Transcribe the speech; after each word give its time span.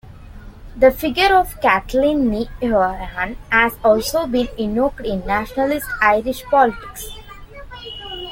The 0.75 0.89
figure 0.89 1.35
of 1.37 1.61
Kathleen 1.61 2.31
Ni 2.31 2.49
Houlihan 2.59 3.37
has 3.51 3.73
also 3.83 4.25
been 4.25 4.47
invoked 4.57 5.01
in 5.05 5.19
nationalist 5.27 5.85
Irish 6.01 6.41
politics. 6.45 7.11